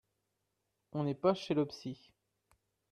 [0.93, 2.11] On n’est pas chez le psy